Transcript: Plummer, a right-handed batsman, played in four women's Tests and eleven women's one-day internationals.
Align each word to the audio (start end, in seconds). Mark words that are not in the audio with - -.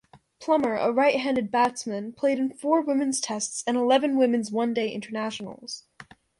Plummer, 0.39 0.77
a 0.77 0.91
right-handed 0.91 1.51
batsman, 1.51 2.11
played 2.13 2.39
in 2.39 2.49
four 2.55 2.81
women's 2.81 3.21
Tests 3.21 3.63
and 3.67 3.77
eleven 3.77 4.17
women's 4.17 4.49
one-day 4.51 4.89
internationals. 4.89 5.83